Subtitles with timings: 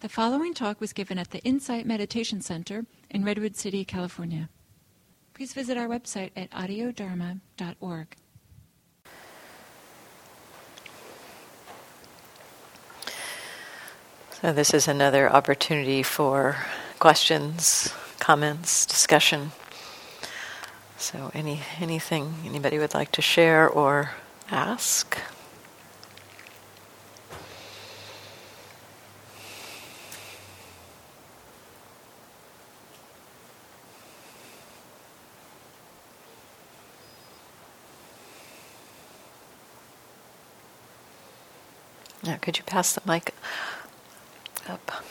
[0.00, 4.48] The following talk was given at the Insight Meditation Center in Redwood City, California.
[5.34, 8.16] Please visit our website at audiodharma.org.
[14.40, 16.56] So, this is another opportunity for
[16.98, 19.52] questions, comments, discussion.
[20.96, 24.12] So, any anything anybody would like to share or
[24.50, 25.18] ask?
[42.40, 43.34] Could you pass the mic
[44.68, 45.04] up?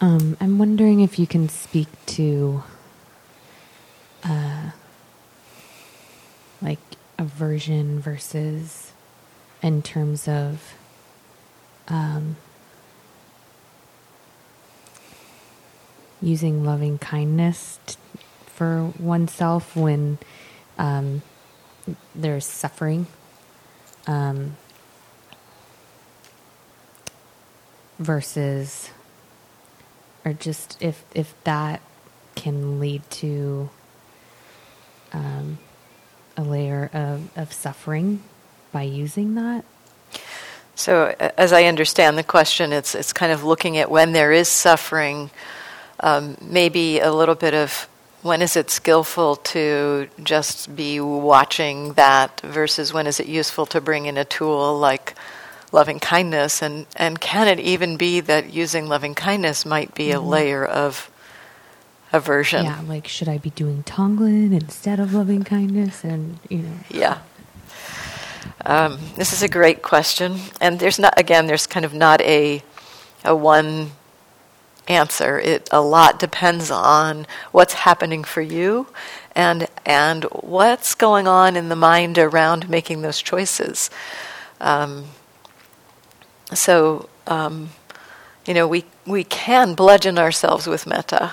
[0.00, 2.62] Um, I'm wondering if you can speak to,
[4.24, 4.70] uh,
[6.62, 6.78] like
[7.18, 8.92] aversion versus,
[9.62, 10.74] in terms of,
[11.88, 12.36] um,
[16.22, 17.96] using loving kindness t-
[18.60, 20.18] for oneself when
[20.76, 21.22] um,
[22.14, 23.06] there's suffering.
[24.06, 24.54] Um,
[27.98, 28.90] versus
[30.26, 31.80] or just if if that
[32.34, 33.70] can lead to
[35.14, 35.56] um,
[36.36, 38.22] a layer of, of suffering
[38.72, 39.64] by using that.
[40.74, 44.48] So, as I understand the question, it's it's kind of looking at when there is
[44.48, 45.30] suffering,
[46.00, 47.88] um, maybe a little bit of
[48.22, 53.80] when is it skillful to just be watching that versus when is it useful to
[53.80, 55.14] bring in a tool like
[55.72, 56.62] loving kindness?
[56.62, 60.24] And, and can it even be that using loving kindness might be mm-hmm.
[60.24, 61.10] a layer of
[62.12, 62.64] aversion?
[62.64, 66.04] Yeah like should i be doing tonglen instead of loving kindness?
[66.04, 66.74] And you know.
[66.90, 67.18] Yeah.
[68.66, 70.38] Um, this is a great question.
[70.60, 72.62] And there's not again there's kind of not a
[73.24, 73.92] a one
[74.88, 78.86] answer it a lot depends on what's happening for you
[79.36, 83.90] and and what's going on in the mind around making those choices
[84.60, 85.04] um,
[86.54, 87.70] so, um,
[88.46, 91.32] you know, we, we can bludgeon ourselves with metta.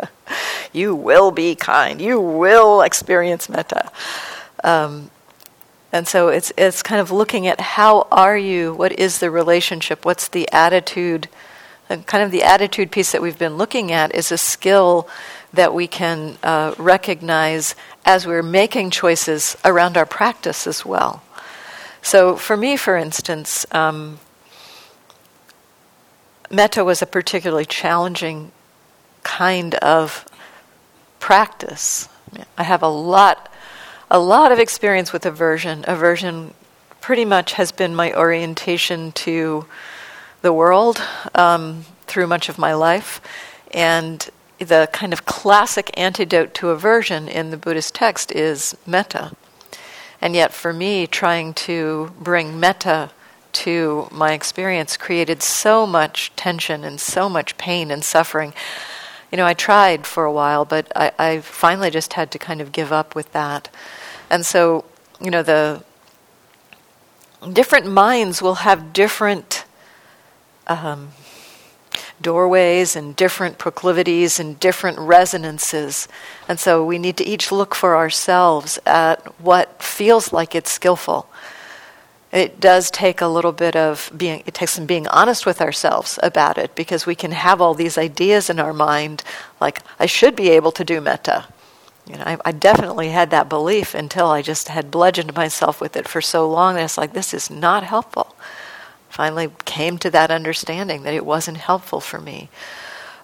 [0.72, 2.00] you will be kind.
[2.00, 3.90] You will experience metta.
[4.62, 5.10] Um,
[5.92, 10.04] and so it's, it's kind of looking at how are you, what is the relationship,
[10.04, 11.28] what's the attitude,
[11.88, 15.08] and kind of the attitude piece that we've been looking at is a skill
[15.52, 17.74] that we can uh, recognize
[18.04, 21.22] as we're making choices around our practice as well.
[22.02, 24.18] So, for me, for instance, um,
[26.50, 28.52] metta was a particularly challenging
[29.22, 30.24] kind of
[31.18, 32.08] practice.
[32.56, 33.52] I have a lot,
[34.10, 35.84] a lot of experience with aversion.
[35.88, 36.54] Aversion
[37.00, 39.66] pretty much has been my orientation to
[40.42, 41.02] the world
[41.34, 43.20] um, through much of my life,
[43.72, 49.32] and the kind of classic antidote to aversion in the Buddhist text is metta.
[50.20, 53.10] And yet, for me, trying to bring metta
[53.52, 58.54] to my experience created so much tension and so much pain and suffering.
[59.30, 62.60] You know, I tried for a while, but I, I finally just had to kind
[62.60, 63.68] of give up with that.
[64.30, 64.84] And so,
[65.20, 65.82] you know, the
[67.52, 69.65] different minds will have different
[70.66, 71.10] um,
[72.20, 76.08] doorways and different proclivities and different resonances.
[76.48, 81.28] And so we need to each look for ourselves at what feels like it's skillful.
[82.32, 86.18] It does take a little bit of being it takes some being honest with ourselves
[86.22, 89.22] about it because we can have all these ideas in our mind
[89.60, 91.46] like i should be able to do metta.
[92.06, 95.96] You know I, I definitely had that belief until i just had bludgeoned myself with
[95.96, 98.34] it for so long And it's like this is not helpful
[99.16, 102.50] finally came to that understanding that it wasn't helpful for me.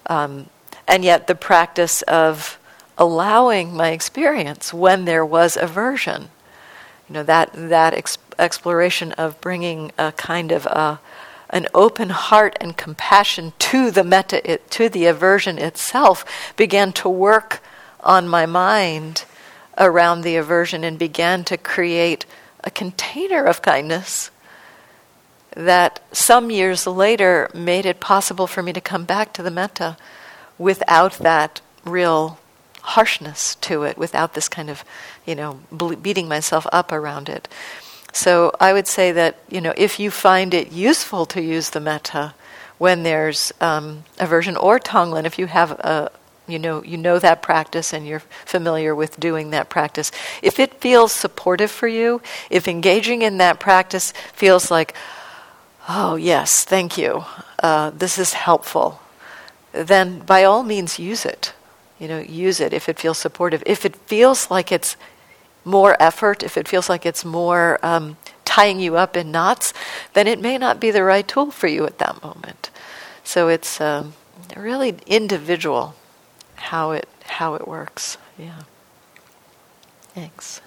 [0.07, 0.49] Um,
[0.87, 2.57] and yet the practice of
[2.97, 6.29] allowing my experience when there was aversion
[7.07, 10.99] you know that that ex- exploration of bringing a kind of a,
[11.51, 16.25] an open heart and compassion to the metta it, to the aversion itself
[16.55, 17.61] began to work
[17.99, 19.25] on my mind
[19.77, 22.25] around the aversion and began to create
[22.63, 24.31] a container of kindness
[25.55, 29.97] that some years later made it possible for me to come back to the metta
[30.57, 32.37] without that real
[32.81, 34.83] harshness to it without this kind of,
[35.25, 35.59] you know,
[36.01, 37.47] beating myself up around it.
[38.11, 41.79] So I would say that, you know, if you find it useful to use the
[41.79, 42.33] metta
[42.77, 46.11] when there's um, aversion or tonglen, if you have a,
[46.45, 50.11] You know, you know that practice and you're familiar with doing that practice.
[50.41, 52.19] If it feels supportive for you,
[52.49, 54.93] if engaging in that practice feels like,
[55.89, 57.25] oh, yes, thank you,
[57.59, 58.99] uh, this is helpful,
[59.71, 61.53] then by all means use it.
[61.99, 63.63] You know, use it if it feels supportive.
[63.65, 64.97] If it feels like it's
[65.63, 69.73] more effort, if it feels like it's more um, tying you up in knots,
[70.13, 72.69] then it may not be the right tool for you at that moment.
[73.23, 74.13] So it's um,
[74.57, 75.95] really individual
[76.55, 78.17] how it how it works.
[78.37, 78.63] Yeah.
[80.13, 80.61] Thanks.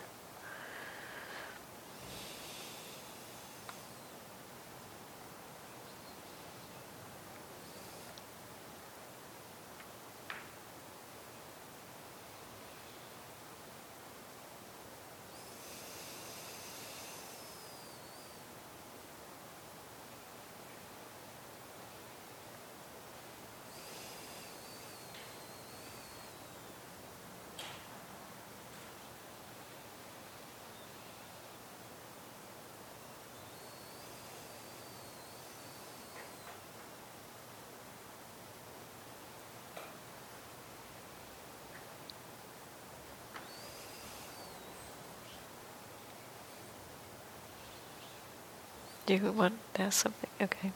[49.07, 50.31] Do you want to ask something?
[50.43, 50.73] Okay.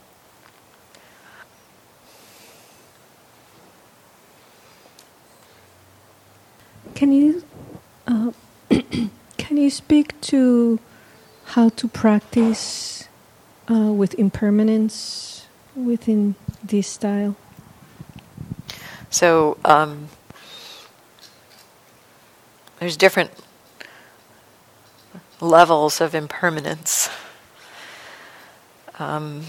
[6.95, 7.43] Can you
[8.07, 8.31] uh,
[8.71, 10.79] can you speak to
[11.45, 13.09] how to practice
[13.69, 17.35] uh, with impermanence within this style?
[19.11, 20.09] So um,
[22.79, 23.33] there's different
[25.41, 27.11] levels of impermanence.
[29.01, 29.45] Um,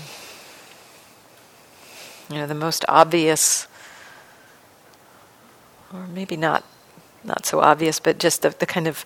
[2.30, 3.68] you know, the most obvious,
[5.94, 6.64] or maybe not,
[7.26, 9.04] not so obvious, but just the, the kind of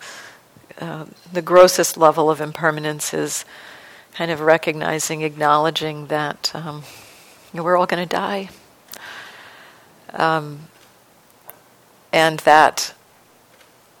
[0.80, 3.44] uh, the grossest level of impermanence is
[4.14, 6.84] kind of recognizing, acknowledging that um,
[7.52, 8.48] you know, we're all going to die,
[10.12, 10.68] um,
[12.12, 12.94] and that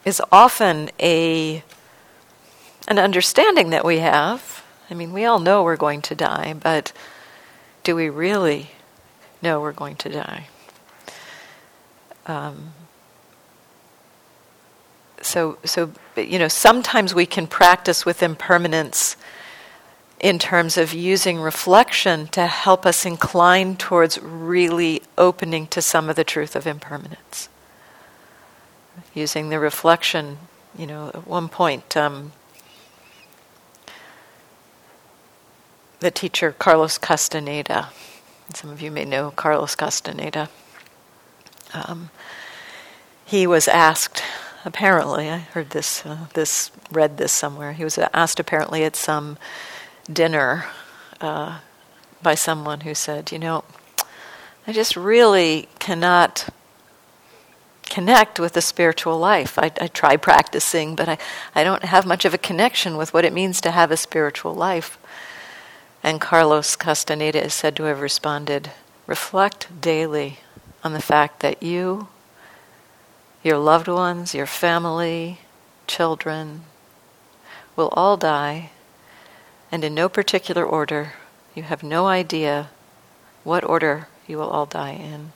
[0.04, 1.64] is often a
[2.86, 4.55] an understanding that we have
[4.90, 6.92] I mean, we all know we're going to die, but
[7.82, 8.70] do we really
[9.42, 10.48] know we're going to die?
[12.26, 12.72] Um,
[15.20, 19.16] so, so you know, sometimes we can practice with impermanence
[20.20, 26.16] in terms of using reflection to help us incline towards really opening to some of
[26.16, 27.48] the truth of impermanence.
[29.14, 30.38] Using the reflection,
[30.76, 31.96] you know, at one point.
[31.96, 32.32] Um,
[36.00, 37.90] the teacher Carlos Castaneda.
[38.54, 40.48] Some of you may know Carlos Castaneda.
[41.74, 42.10] Um,
[43.24, 44.22] he was asked,
[44.64, 47.72] apparently, I heard this, uh, this, read this somewhere.
[47.72, 49.36] He was asked apparently at some
[50.10, 50.66] dinner
[51.20, 51.58] uh,
[52.22, 53.64] by someone who said, "You know,
[54.66, 56.48] I just really cannot."
[57.88, 59.58] connect with the spiritual life.
[59.58, 61.18] I, I try practicing, but I,
[61.54, 64.54] I don't have much of a connection with what it means to have a spiritual
[64.54, 64.98] life.
[66.06, 68.70] And Carlos Castaneda is said to have responded
[69.08, 70.38] reflect daily
[70.84, 72.06] on the fact that you,
[73.42, 75.40] your loved ones, your family,
[75.88, 76.62] children,
[77.74, 78.70] will all die,
[79.72, 81.14] and in no particular order.
[81.56, 82.70] You have no idea
[83.42, 85.32] what order you will all die in.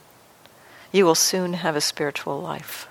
[0.92, 2.86] You will soon have a spiritual life.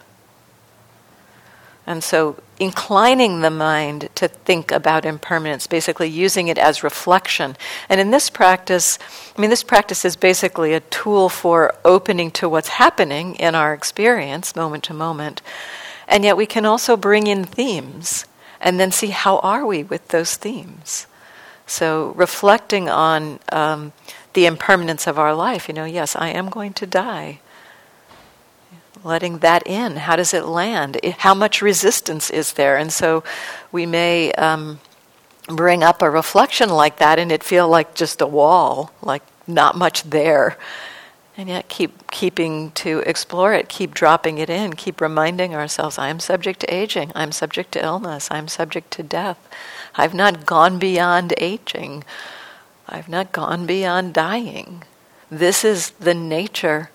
[1.89, 7.57] And so, inclining the mind to think about impermanence, basically using it as reflection.
[7.89, 8.99] And in this practice,
[9.35, 13.73] I mean, this practice is basically a tool for opening to what's happening in our
[13.73, 15.41] experience, moment to moment.
[16.07, 18.25] And yet, we can also bring in themes
[18.61, 21.07] and then see how are we with those themes.
[21.65, 23.93] So, reflecting on um,
[24.33, 27.39] the impermanence of our life, you know, yes, I am going to die
[29.03, 29.97] letting that in.
[29.97, 30.99] How does it land?
[31.19, 32.77] How much resistance is there?
[32.77, 33.23] And so
[33.71, 34.79] we may um,
[35.47, 39.77] bring up a reflection like that and it feel like just a wall, like not
[39.77, 40.57] much there.
[41.37, 46.09] And yet keep keeping to explore it, keep dropping it in, keep reminding ourselves I
[46.09, 49.39] am subject to aging, I'm subject to illness, I'm subject to death.
[49.95, 52.03] I've not gone beyond aging.
[52.89, 54.83] I've not gone beyond dying.
[55.31, 56.89] This is the nature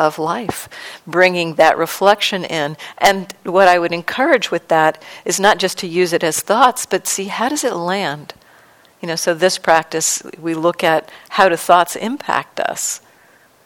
[0.00, 0.68] of life,
[1.06, 2.76] bringing that reflection in.
[2.98, 6.86] And what I would encourage with that is not just to use it as thoughts,
[6.86, 8.32] but see how does it land?
[9.00, 13.02] You know, so this practice, we look at how do thoughts impact us?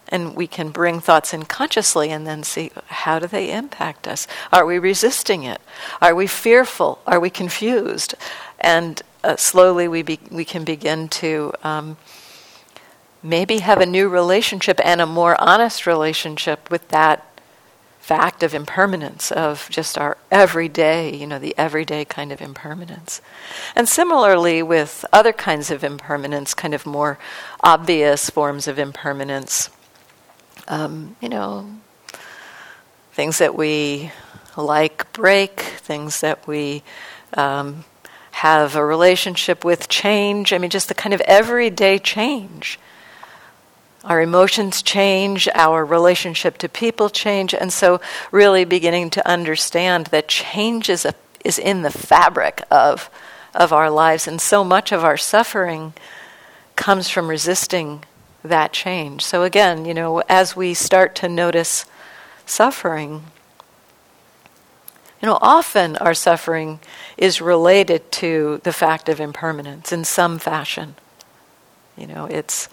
[0.08, 4.26] And we can bring thoughts in consciously and then see how do they impact us?
[4.52, 5.60] Are we resisting it?
[6.02, 6.98] Are we fearful?
[7.06, 8.14] Are we confused?
[8.60, 11.96] And uh, slowly we, be, we can begin to um,
[13.24, 17.26] maybe have a new relationship and a more honest relationship with that
[17.98, 23.22] fact of impermanence, of just our everyday, you know, the everyday kind of impermanence.
[23.74, 27.18] And similarly with other kinds of impermanence, kind of more
[27.60, 29.70] obvious forms of impermanence,
[30.68, 31.78] um, you know,
[33.14, 34.12] things that we
[34.54, 36.82] like break, things that we
[37.32, 37.86] um,
[38.32, 40.52] have a relationship with change.
[40.52, 42.78] I mean, just the kind of everyday change
[44.04, 50.28] our emotions change, our relationship to people change, and so really beginning to understand that
[50.28, 53.08] change is, a, is in the fabric of,
[53.54, 55.94] of our lives, and so much of our suffering
[56.76, 58.04] comes from resisting
[58.42, 59.24] that change.
[59.24, 61.86] So, again, you know, as we start to notice
[62.44, 63.24] suffering,
[65.22, 66.80] you know, often our suffering
[67.16, 70.96] is related to the fact of impermanence in some fashion.
[71.96, 72.68] You know, it's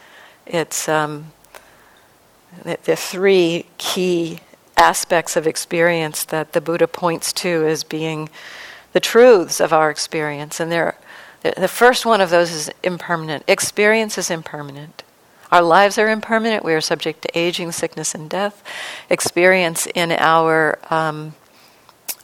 [0.45, 1.31] it's um,
[2.63, 4.39] the, three key
[4.77, 8.29] aspects of experience that the Buddha points to as being
[8.93, 10.59] the truths of our experience.
[10.59, 10.97] And there,
[11.41, 13.43] the first one of those is impermanent.
[13.47, 15.03] Experience is impermanent.
[15.51, 16.63] Our lives are impermanent.
[16.63, 18.63] We are subject to aging, sickness, and death.
[19.09, 21.35] Experience in our um,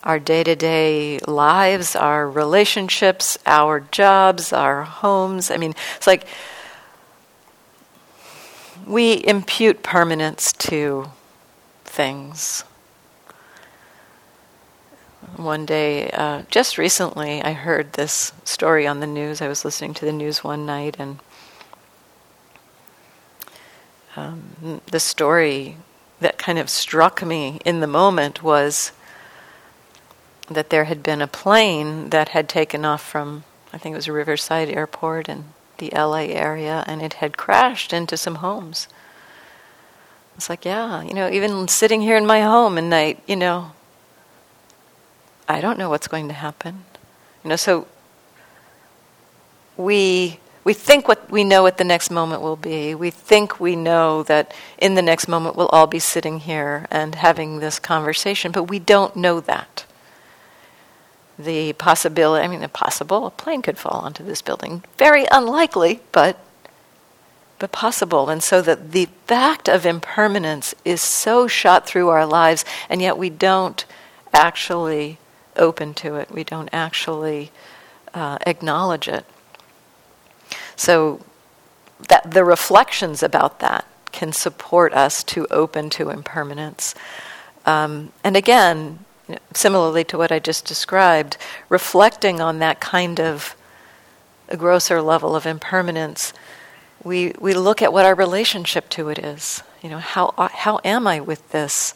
[0.04, 5.52] our day to day lives, our relationships, our jobs, our homes.
[5.52, 6.26] I mean, it's like
[8.88, 11.10] we impute permanence to
[11.84, 12.64] things.
[15.36, 19.42] One day, uh, just recently, I heard this story on the news.
[19.42, 21.20] I was listening to the news one night, and
[24.16, 25.78] um, the story
[26.22, 28.94] that kind of struck me in the moment was
[30.48, 34.08] that there had been a plane that had taken off from, I think it was
[34.08, 35.44] Riverside Airport, and
[35.78, 38.88] the LA area and it had crashed into some homes.
[40.36, 43.72] It's like, yeah, you know, even sitting here in my home at night, you know,
[45.50, 46.86] I don't know what's going to happen.
[47.44, 47.88] You know, so
[49.78, 52.94] we we think what we know what the next moment will be.
[52.94, 57.16] We think we know that in the next moment we'll all be sitting here and
[57.16, 59.86] having this conversation, but we don't know that
[61.38, 64.84] the possibility, I mean, the possible, a plane could fall onto this building.
[64.98, 66.40] Very unlikely, but
[67.60, 68.30] but possible.
[68.30, 73.18] And so that the fact of impermanence is so shot through our lives, and yet
[73.18, 73.84] we don't
[74.32, 75.18] actually
[75.56, 76.30] open to it.
[76.30, 77.52] We don't actually
[78.14, 79.26] uh, acknowledge it.
[80.76, 81.22] So
[82.10, 86.94] that the reflections about that can support us to open to impermanence.
[87.66, 89.00] Um, and again,
[89.54, 91.38] similarly to what I just described,
[91.70, 93.56] reflecting on that kind of
[94.50, 96.34] a grosser level of impermanence,
[97.04, 99.64] we, we look at what our relationship to it is.
[99.82, 101.94] You know, how, how am I with this?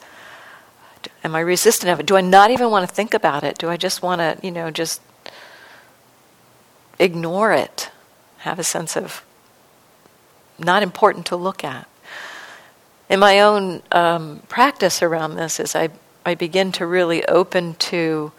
[1.24, 2.06] Am I resistant of it?
[2.06, 3.58] Do I not even want to think about it?
[3.58, 5.02] Do I just want to, you know, just
[7.00, 7.90] ignore it?
[8.40, 9.24] Have a sense of
[10.60, 11.88] not important to look at.
[13.10, 15.90] In my own um, practice around this, is I
[16.26, 18.32] I begin to really open to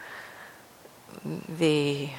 [1.24, 2.10] the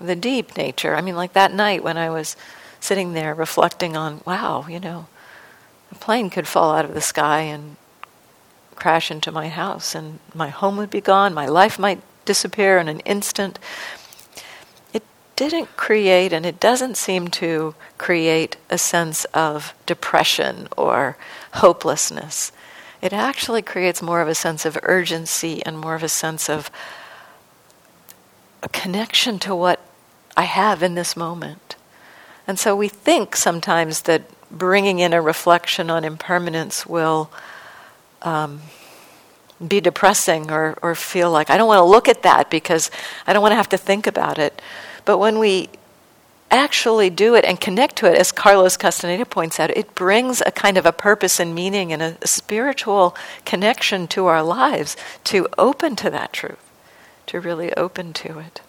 [0.00, 0.96] the deep nature.
[0.96, 2.36] I mean, like that night when I was
[2.80, 5.06] sitting there reflecting on, wow, you know,
[5.92, 7.76] a plane could fall out of the sky and
[8.74, 11.32] crash into my house, and my home would be gone.
[11.32, 13.60] My life might disappear in an instant.
[14.92, 15.04] It
[15.36, 21.16] didn't create, and it doesn't seem to create a sense of depression or
[21.54, 22.50] hopelessness
[23.02, 26.70] it actually creates more of a sense of urgency and more of a sense of
[28.62, 29.80] a connection to what
[30.36, 31.74] I have in this moment.
[32.46, 37.30] And so we think sometimes that bringing in a reflection on impermanence will
[38.22, 38.62] um,
[39.66, 42.90] be depressing or, or feel like I don't want to look at that because
[43.26, 44.62] I don't want to have to think about it.
[45.04, 45.70] But when we
[46.52, 50.50] actually do it and connect to it, as Carlos Castaneda points out, it brings a
[50.50, 55.48] kind of a purpose and meaning and a, a spiritual connection to our lives to
[55.58, 56.70] open to that truth,
[57.26, 58.60] to really open to it.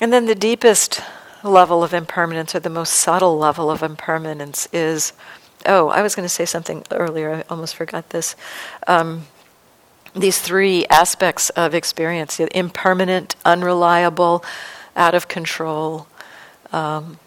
[0.00, 1.00] And then the deepest
[1.44, 5.12] level of impermanence, or the most subtle level of impermanence, is
[5.66, 8.34] oh, I was going to say something earlier, I almost forgot this.
[8.86, 9.26] Um,
[10.14, 14.44] these three aspects of experience impermanent, unreliable,
[14.94, 16.06] out of control,
[16.72, 17.18] um,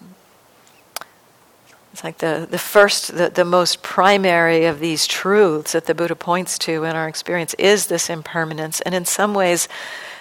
[1.96, 6.14] It's like the, the first, the, the most primary of these truths that the Buddha
[6.14, 8.82] points to in our experience is this impermanence.
[8.82, 9.70] And in some ways,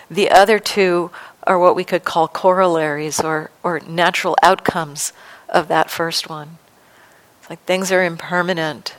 [0.08, 1.10] the other two
[1.42, 5.12] are what we could call corollaries or, or natural outcomes
[5.48, 6.58] of that first one.
[7.40, 8.94] It's like things are impermanent.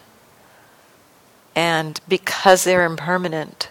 [1.56, 3.70] And because they're impermanent,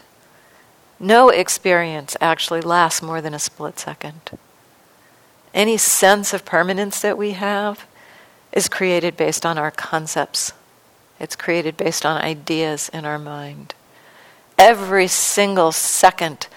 [0.99, 4.31] no experience actually lasts more than a split second.
[5.55, 7.87] Any sense of permanence that we have
[8.53, 10.53] is created based on our concepts.
[11.21, 13.75] It's created based on ideas in our mind.
[14.59, 16.49] Every single second,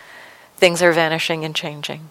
[0.56, 2.10] things are vanishing and changing.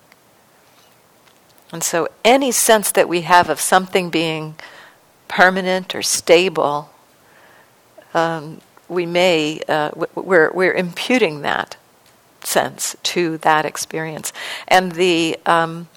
[1.73, 4.55] And so, any sense that we have of something being
[5.26, 6.90] permanent or stable,
[8.14, 11.76] um, we may, uh, we're, we're imputing that
[12.45, 14.33] sense to that experience.
[14.69, 15.88] And the, um,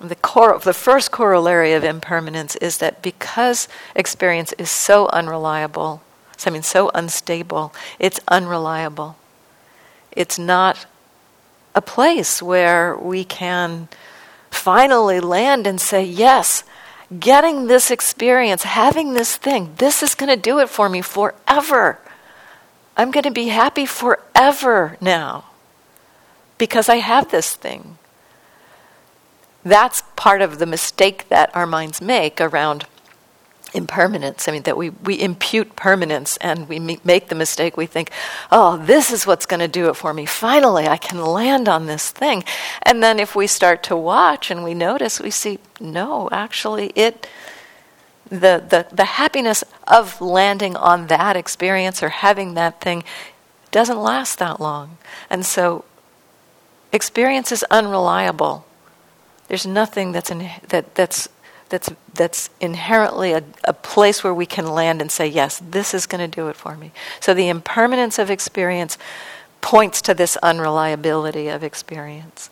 [0.00, 6.02] the, cor- the first corollary of impermanence is that because experience is so unreliable,
[6.46, 9.16] I mean, so unstable, it's unreliable.
[10.12, 10.86] It's not
[11.74, 13.88] a place where we can
[14.50, 16.64] finally land and say, yes,
[17.18, 21.98] getting this experience, having this thing, this is going to do it for me forever.
[22.96, 25.44] I'm going to be happy forever now
[26.58, 27.98] because I have this thing
[29.64, 32.86] that's part of the mistake that our minds make around
[33.74, 34.48] impermanence.
[34.48, 38.10] I mean, that we, we impute permanence and we make the mistake, we think,
[38.50, 40.26] oh, this is what's going to do it for me.
[40.26, 42.44] Finally, I can land on this thing.
[42.82, 47.26] And then if we start to watch and we notice, we see, no, actually, it.
[48.28, 53.02] The, the, the happiness of landing on that experience or having that thing
[53.72, 54.98] doesn't last that long.
[55.28, 55.84] And so
[56.92, 58.64] experience is unreliable
[59.50, 61.28] there's nothing that's in, that that's
[61.70, 66.06] that's that's inherently a, a place where we can land and say, yes, this is
[66.06, 66.92] going to do it for me.
[67.18, 68.96] So the impermanence of experience
[69.60, 72.48] points to this unreliability of experience.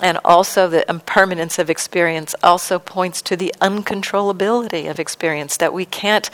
[0.00, 5.84] And also, the impermanence of experience also points to the uncontrollability of experience, that we
[5.84, 6.30] can't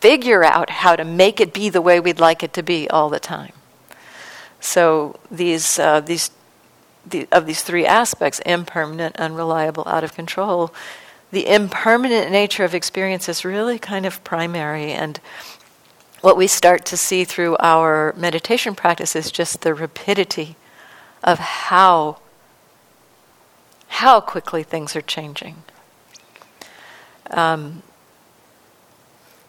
[0.00, 3.10] figure out how to make it be the way we'd like it to be all
[3.10, 3.52] the time.
[4.60, 6.30] So, these, uh, these
[7.06, 10.72] the, of these three aspects impermanent, unreliable, out of control
[11.34, 14.92] the impermanent nature of experience is really kind of primary.
[14.92, 15.18] And
[16.20, 20.56] what we start to see through our meditation practice is just the rapidity
[21.22, 22.18] of how,
[23.88, 25.64] how quickly things are changing.
[27.30, 27.82] Um,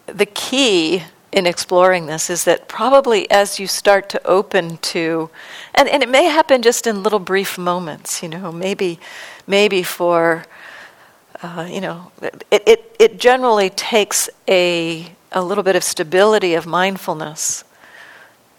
[0.06, 5.28] the key in exploring this is that probably as you start to open to
[5.74, 8.98] and, and it may happen just in little brief moments you know maybe
[9.46, 10.44] maybe for
[11.42, 16.66] uh, you know it, it, it generally takes a, a little bit of stability of
[16.66, 17.64] mindfulness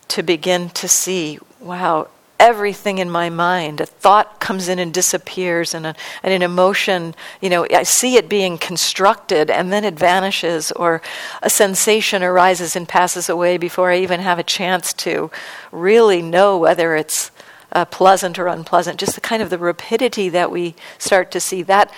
[0.09, 2.07] to begin to see wow
[2.39, 3.81] everything in my mind.
[3.81, 8.15] A thought comes in and disappears, and, a, and an emotion, you know, I see
[8.15, 11.01] it being constructed and then it vanishes, or
[11.41, 15.31] a sensation arises and passes away before I even have a chance to
[15.71, 17.31] really know whether it's
[17.71, 18.99] uh, pleasant or unpleasant.
[18.99, 21.91] Just the kind of the rapidity that we start to see that.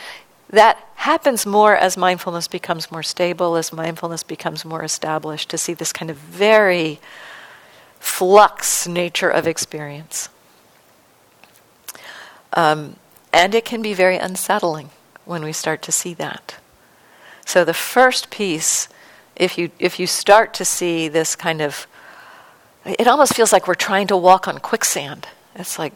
[0.50, 5.76] That happens more as mindfulness becomes more stable, as mindfulness becomes more established, to see
[5.76, 7.00] this kind of very
[8.00, 10.30] flux nature of experience.
[12.54, 12.96] Um,
[13.32, 14.90] and it can be very unsettling
[15.26, 16.56] when we start to see that.
[17.46, 18.90] So the first piece,
[19.36, 21.88] if you if you start to see this kind of,
[22.86, 25.28] it almost feels like we're trying to walk on quicksand.
[25.56, 25.94] It's like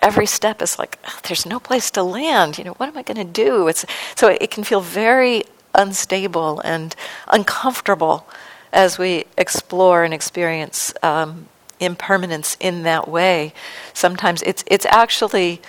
[0.00, 2.58] every step is like there's no place to land.
[2.58, 3.68] You know what am I going to do?
[3.68, 6.94] It's so it can feel very unstable and
[7.28, 8.26] uncomfortable
[8.72, 11.48] as we explore and experience um,
[11.80, 13.52] impermanence in that way.
[13.92, 15.60] Sometimes it's it's actually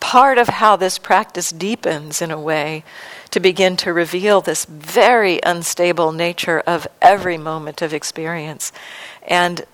[0.00, 2.84] part of how this practice deepens in a way
[3.30, 8.72] to begin to reveal this very unstable nature of every moment of experience.
[9.26, 9.64] And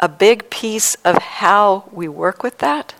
[0.00, 2.94] a big piece of how we work with that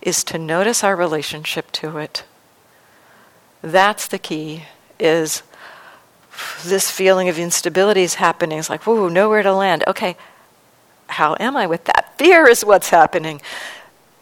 [0.00, 2.24] is to notice our relationship to it.
[3.62, 4.64] That's the key
[4.98, 5.42] is
[6.64, 8.58] this feeling of instability is happening.
[8.58, 9.84] It's like, whoa, nowhere to land.
[9.86, 10.16] Okay,
[11.08, 12.14] how am I with that?
[12.18, 13.40] Fear is what's happening.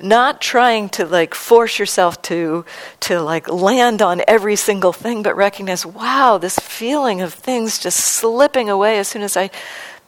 [0.01, 2.65] Not trying to like force yourself to
[3.01, 8.01] to like land on every single thing, but recognize, wow, this feeling of things just
[8.01, 9.51] slipping away as soon as I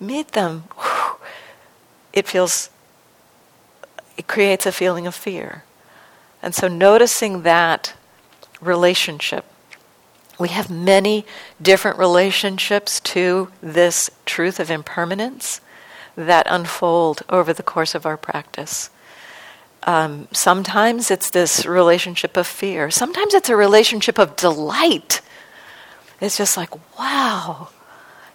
[0.01, 0.65] meet them.
[0.77, 1.17] Whew,
[2.13, 2.71] it feels
[4.17, 5.63] it creates a feeling of fear.
[6.43, 7.95] And so noticing that
[8.61, 9.45] relationship
[10.39, 11.25] we have many
[11.61, 15.61] different relationships to this truth of impermanence
[16.17, 18.91] that unfold over the course of our practice.
[19.85, 22.91] Um, sometimes it's this relationship of fear.
[22.91, 25.21] Sometimes it's a relationship of delight.
[26.21, 27.69] It's just like, wow.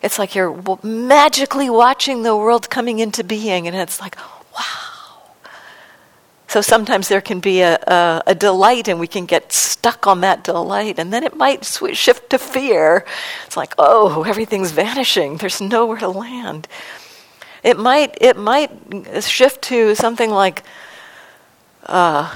[0.02, 4.16] It's like you're magically watching the world coming into being, and it's like,
[4.56, 4.91] wow.
[6.52, 10.20] So sometimes there can be a, a, a delight, and we can get stuck on
[10.20, 13.06] that delight, and then it might switch, shift to fear.
[13.46, 15.38] It's like, oh, everything's vanishing.
[15.38, 16.68] There's nowhere to land.
[17.64, 18.70] It might, it might
[19.24, 20.64] shift to something like,
[21.86, 22.36] uh,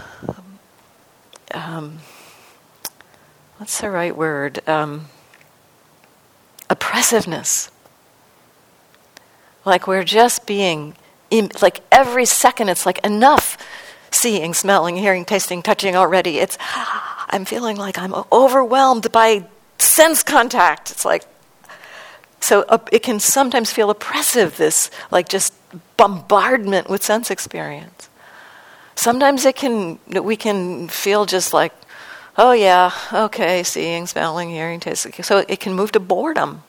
[1.54, 2.00] um,
[3.58, 4.66] what's the right word?
[4.66, 5.08] Um,
[6.70, 7.70] oppressiveness.
[9.66, 10.96] Like we're just being,
[11.62, 13.58] like every second, it's like enough
[14.16, 16.40] seeing, smelling, hearing, tasting, touching already.
[16.40, 19.46] It's, I'm feeling like I'm overwhelmed by
[19.78, 20.92] sense contact.
[20.92, 21.24] It's like,
[22.40, 25.54] so uh, it can sometimes feel oppressive, this like just
[25.98, 28.10] bombardment with sense experience.
[28.96, 31.74] Sometimes it can, we can feel just like,
[32.38, 35.12] oh yeah, okay, seeing, smelling, hearing, tasting.
[35.24, 36.64] So it can move to boredom.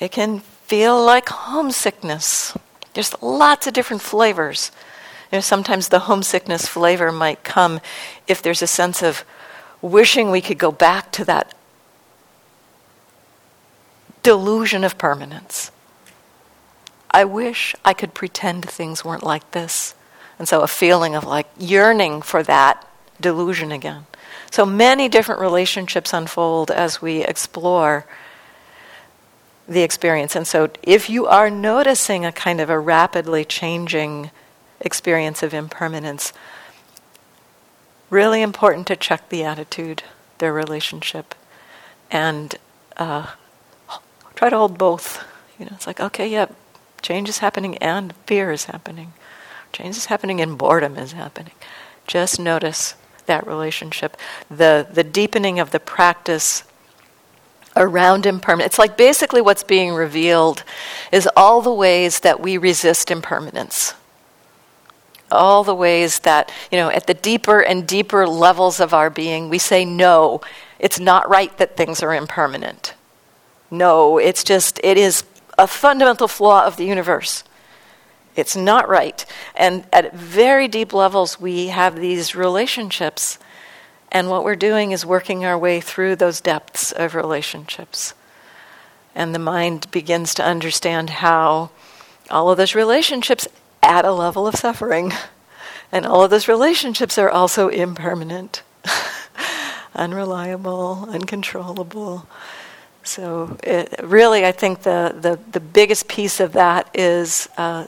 [0.00, 2.56] It can feel like homesickness.
[2.98, 4.72] There's lots of different flavors.
[5.30, 7.78] You know, sometimes the homesickness flavor might come
[8.26, 9.24] if there's a sense of
[9.80, 11.54] wishing we could go back to that
[14.24, 15.70] delusion of permanence.
[17.12, 19.94] I wish I could pretend things weren't like this.
[20.36, 22.84] And so a feeling of like yearning for that
[23.20, 24.06] delusion again.
[24.50, 28.06] So many different relationships unfold as we explore
[29.68, 30.34] the experience.
[30.34, 34.30] And so if you are noticing a kind of a rapidly changing
[34.80, 36.32] experience of impermanence,
[38.10, 40.02] really important to check the attitude,
[40.38, 41.34] their relationship,
[42.10, 42.54] and
[42.96, 43.26] uh,
[44.34, 45.24] try to hold both.
[45.58, 46.46] You know, it's like, okay, yeah,
[47.02, 49.12] change is happening and fear is happening.
[49.72, 51.52] Change is happening and boredom is happening.
[52.06, 52.94] Just notice
[53.26, 54.16] that relationship.
[54.48, 56.64] The, the deepening of the practice
[57.78, 58.72] around impermanence.
[58.72, 60.64] It's like basically what's being revealed
[61.12, 63.94] is all the ways that we resist impermanence.
[65.30, 69.48] All the ways that, you know, at the deeper and deeper levels of our being,
[69.48, 70.40] we say, no,
[70.78, 72.94] it's not right that things are impermanent.
[73.70, 75.24] No, it's just, it is
[75.56, 77.44] a fundamental flaw of the universe.
[78.36, 79.24] It's not right.
[79.56, 83.38] And at very deep levels, we have these relationships.
[84.10, 88.14] And what we're doing is working our way through those depths of relationships.
[89.14, 91.70] And the mind begins to understand how
[92.30, 93.48] all of those relationships
[93.82, 95.12] add a level of suffering.
[95.90, 98.62] And all of those relationships are also impermanent,
[99.94, 102.26] unreliable, uncontrollable.
[103.04, 107.86] So, it, really, I think the, the, the biggest piece of that is uh,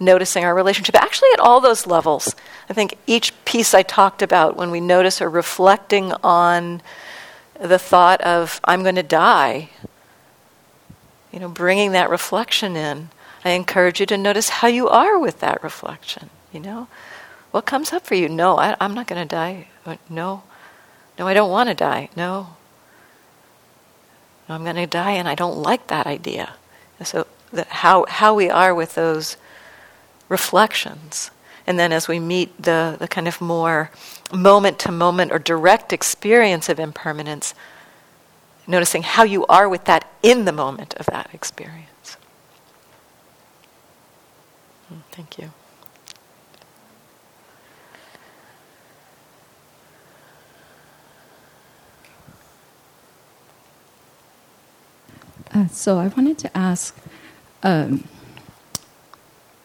[0.00, 2.34] noticing our relationship, actually at all those levels.
[2.68, 6.80] I think each piece I talked about, when we notice or reflecting on
[7.60, 9.68] the thought of, I'm going to die,
[11.30, 13.10] you know, bringing that reflection in,
[13.44, 16.30] I encourage you to notice how you are with that reflection.
[16.52, 16.88] You know,
[17.50, 18.28] what comes up for you?
[18.28, 19.68] No, I, am not going to die.
[20.08, 20.42] No,
[21.18, 22.10] no, I don't want to die.
[22.16, 22.56] No,
[24.48, 26.54] no, I'm going to die, and I don't like that idea.
[27.02, 29.36] So, the, how how we are with those
[30.30, 31.30] reflections.
[31.66, 33.90] And then as we meet the, the kind of more
[34.32, 37.54] moment to moment or direct experience of impermanence,
[38.66, 42.16] noticing how you are with that in the moment of that experience.
[44.88, 45.50] Hmm, thank you.
[55.52, 56.96] Uh, so I wanted to ask
[57.64, 58.04] um,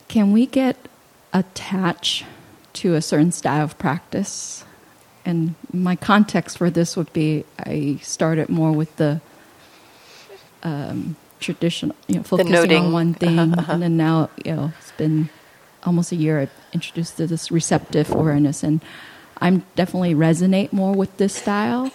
[0.08, 0.78] can we get
[1.34, 2.26] attached
[2.74, 4.64] to a certain style of practice?
[5.26, 9.22] And my context for this would be I started more with the
[10.64, 13.74] um, traditional, you know, focusing on one thing, uh-huh, uh-huh.
[13.74, 15.30] and then now, you know, it's been
[15.84, 18.82] almost a year I've introduced to this receptive awareness, and
[19.40, 21.92] I'm definitely resonate more with this style.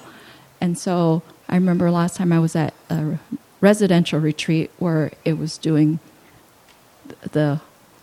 [0.61, 3.19] And so I remember last time I was at a
[3.61, 5.99] residential retreat where it was doing
[7.33, 7.61] the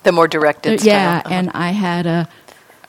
[0.07, 0.79] the more directed.
[0.79, 1.35] Uh, yeah, uh-huh.
[1.35, 2.29] and I had a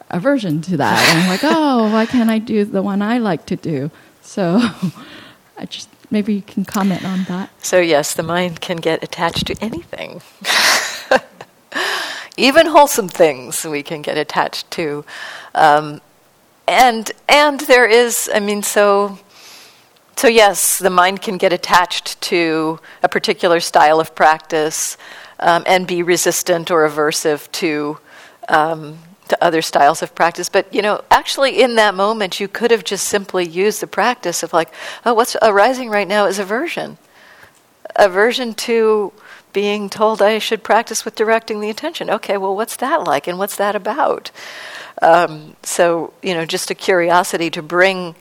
[0.09, 1.05] aversion to that.
[1.09, 3.91] And I'm like, oh, why can't I do the one I like to do?
[4.23, 4.61] So
[5.59, 7.51] I just maybe you can comment on that.
[7.61, 10.23] So yes, the mind can get attached to anything.
[12.37, 15.05] Even wholesome things we can get attached to.
[15.57, 16.01] Um,
[16.69, 19.19] and and there is, I mean, so
[20.17, 24.97] so yes, the mind can get attached to a particular style of practice
[25.41, 27.99] um, and be resistant or aversive to
[28.49, 28.99] um,
[29.29, 30.49] to other styles of practice.
[30.49, 34.43] But you know, actually, in that moment, you could have just simply used the practice
[34.43, 34.73] of like,
[35.05, 36.99] oh, what's arising right now is aversion,
[37.97, 39.13] aversion to
[39.53, 42.11] being told I should practice with directing the attention.
[42.11, 44.31] Okay, well, what's that like, and what's that about?
[45.01, 48.15] Um, so you know, just a curiosity to bring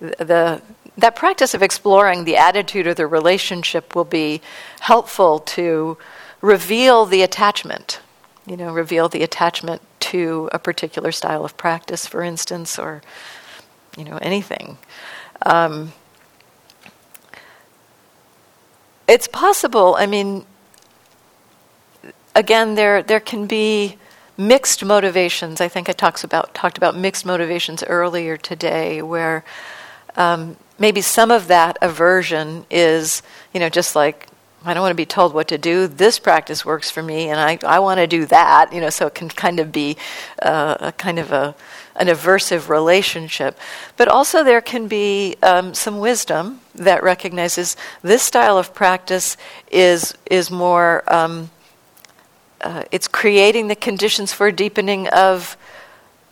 [0.00, 0.62] the,
[0.96, 4.40] that practice of exploring the attitude or the relationship will be
[4.80, 5.98] helpful to
[6.40, 8.00] reveal the attachment.
[8.46, 13.02] You know, reveal the attachment to a particular style of practice, for instance, or
[13.96, 14.78] you know anything.
[15.42, 15.92] Um,
[19.06, 19.94] it's possible.
[19.98, 20.44] I mean,
[22.34, 23.96] again, there there can be
[24.36, 25.60] mixed motivations.
[25.60, 29.44] I think I talks about talked about mixed motivations earlier today, where
[30.16, 33.22] um, maybe some of that aversion is,
[33.52, 34.26] you know, just like
[34.62, 35.86] I don't want to be told what to do.
[35.86, 38.72] This practice works for me, and I, I want to do that.
[38.72, 39.96] You know, so it can kind of be
[40.42, 41.54] uh, a kind of a
[41.96, 43.58] an aversive relationship.
[43.96, 49.38] But also there can be um, some wisdom that recognizes this style of practice
[49.70, 51.04] is is more.
[51.12, 51.50] Um,
[52.60, 55.56] uh, it's creating the conditions for deepening of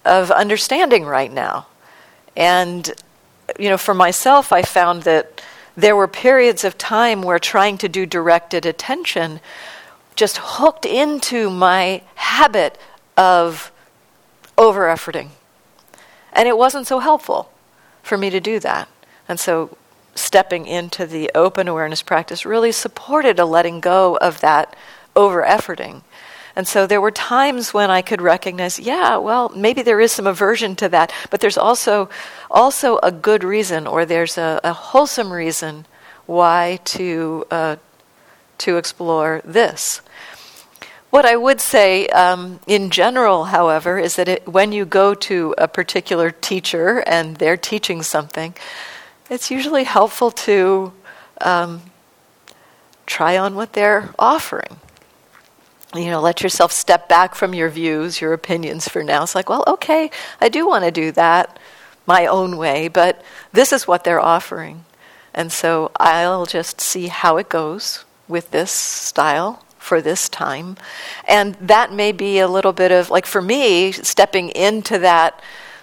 [0.04, 1.66] of understanding right now,
[2.36, 2.92] and
[3.58, 5.40] you know, for myself, I found that
[5.78, 9.38] there were periods of time where trying to do directed attention
[10.16, 12.76] just hooked into my habit
[13.16, 13.70] of
[14.58, 15.28] over efforting.
[16.32, 17.52] And it wasn't so helpful
[18.02, 18.88] for me to do that.
[19.28, 19.78] And so
[20.16, 24.74] stepping into the open awareness practice really supported a letting go of that
[25.14, 26.02] over efforting
[26.59, 30.27] and so there were times when I could recognize, yeah, well, maybe there is some
[30.27, 32.11] aversion to that, but there's also
[32.51, 35.87] also a good reason, or there's a, a wholesome reason
[36.27, 37.77] why to uh,
[38.59, 40.01] to explore this.
[41.11, 45.55] What I would say um, in general, however, is that it, when you go to
[45.59, 48.53] a particular teacher and they're teaching something,
[49.31, 50.92] it's usually helpful to
[51.40, 51.83] um,
[53.07, 54.81] try on what they're offering
[55.94, 59.22] you know, let yourself step back from your views, your opinions for now.
[59.22, 61.59] It's like, well, okay, I do want to do that
[62.07, 63.22] my own way, but
[63.53, 64.85] this is what they're offering.
[65.33, 70.77] And so I'll just see how it goes with this style for this time.
[71.27, 75.40] And that may be a little bit of, like for me, stepping into that.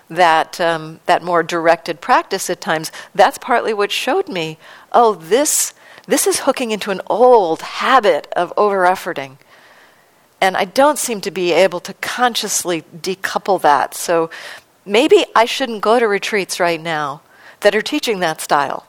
[0.07, 2.91] That um, that more directed practice at times.
[3.15, 4.59] That's partly what showed me.
[4.91, 5.73] Oh, this
[6.05, 9.37] this is hooking into an old habit of over efforting
[10.45, 13.95] and I don't seem to be able to consciously decouple that.
[13.95, 14.29] So
[14.85, 17.21] maybe I shouldn't go to retreats right now
[17.61, 18.85] that are teaching that style.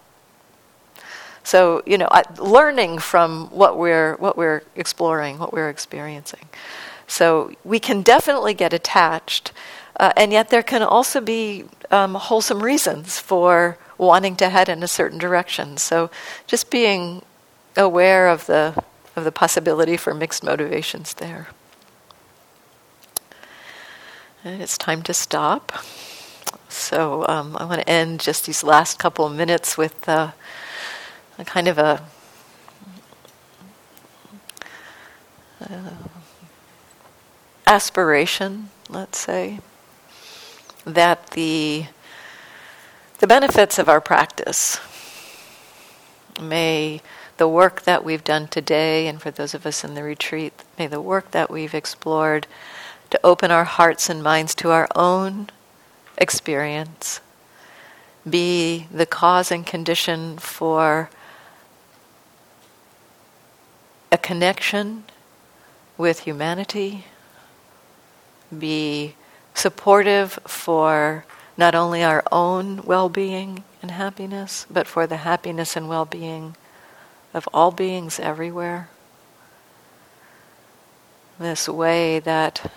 [1.42, 6.46] So you know, learning from what we're what we're exploring, what we're experiencing.
[7.06, 9.52] So we can definitely get attached,
[9.98, 14.82] uh, and yet there can also be um, wholesome reasons for wanting to head in
[14.82, 15.78] a certain direction.
[15.78, 16.10] So
[16.46, 17.22] just being
[17.76, 18.74] aware of the
[19.16, 21.48] of the possibility for mixed motivations there.
[24.44, 25.72] And it's time to stop.
[26.68, 30.32] So um, I want to end just these last couple of minutes with uh,
[31.38, 32.02] a kind of a
[35.68, 35.90] uh,
[37.66, 39.58] aspiration, let's say,
[40.84, 41.86] that the
[43.18, 44.78] the benefits of our practice
[46.40, 47.00] may
[47.36, 50.86] the work that we've done today, and for those of us in the retreat, may
[50.86, 52.46] the work that we've explored
[53.10, 55.48] to open our hearts and minds to our own
[56.18, 57.20] experience
[58.28, 61.08] be the cause and condition for
[64.10, 65.04] a connection
[65.96, 67.04] with humanity,
[68.56, 69.14] be
[69.54, 71.24] supportive for
[71.56, 76.56] not only our own well being and happiness, but for the happiness and well being
[77.36, 78.88] of all beings everywhere.
[81.38, 82.72] This way that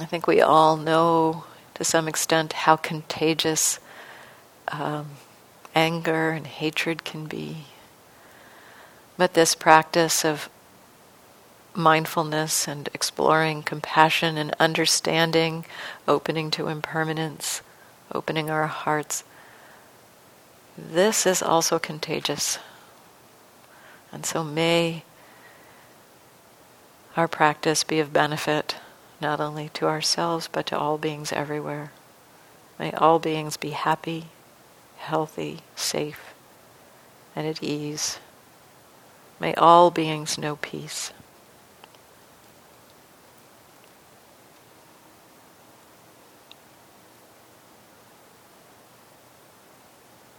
[0.00, 3.78] I think we all know to some extent how contagious
[4.68, 5.10] um,
[5.74, 7.66] anger and hatred can be.
[9.18, 10.48] But this practice of
[11.74, 15.66] mindfulness and exploring compassion and understanding,
[16.06, 17.60] opening to impermanence,
[18.10, 19.22] opening our hearts,
[20.78, 22.58] this is also contagious.
[24.12, 25.02] And so may
[27.16, 28.76] our practice be of benefit
[29.20, 31.90] not only to ourselves but to all beings everywhere.
[32.78, 34.26] May all beings be happy,
[34.98, 36.32] healthy, safe,
[37.34, 38.20] and at ease.
[39.40, 41.12] May all beings know peace.